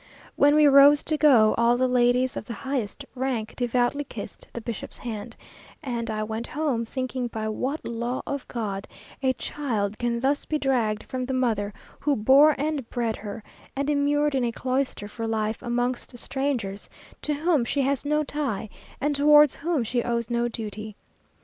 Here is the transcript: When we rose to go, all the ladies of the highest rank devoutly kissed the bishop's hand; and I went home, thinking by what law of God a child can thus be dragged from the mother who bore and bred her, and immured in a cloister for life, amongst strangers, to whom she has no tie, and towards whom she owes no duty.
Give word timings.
When 0.35 0.55
we 0.55 0.65
rose 0.65 1.03
to 1.03 1.15
go, 1.15 1.53
all 1.59 1.77
the 1.77 1.87
ladies 1.87 2.35
of 2.35 2.45
the 2.47 2.55
highest 2.55 3.05
rank 3.13 3.55
devoutly 3.55 4.03
kissed 4.03 4.47
the 4.51 4.59
bishop's 4.59 4.97
hand; 4.97 5.35
and 5.83 6.09
I 6.09 6.23
went 6.23 6.47
home, 6.47 6.85
thinking 6.85 7.27
by 7.27 7.47
what 7.47 7.85
law 7.85 8.23
of 8.25 8.47
God 8.47 8.87
a 9.21 9.33
child 9.33 9.99
can 9.99 10.19
thus 10.19 10.43
be 10.45 10.57
dragged 10.57 11.03
from 11.03 11.23
the 11.25 11.35
mother 11.35 11.71
who 11.99 12.15
bore 12.15 12.55
and 12.59 12.89
bred 12.89 13.17
her, 13.17 13.43
and 13.75 13.91
immured 13.91 14.33
in 14.33 14.43
a 14.43 14.51
cloister 14.51 15.07
for 15.07 15.27
life, 15.27 15.61
amongst 15.61 16.17
strangers, 16.17 16.89
to 17.21 17.35
whom 17.35 17.63
she 17.63 17.81
has 17.83 18.03
no 18.03 18.23
tie, 18.23 18.69
and 18.99 19.15
towards 19.15 19.53
whom 19.53 19.83
she 19.83 20.01
owes 20.01 20.31
no 20.31 20.47
duty. 20.47 20.95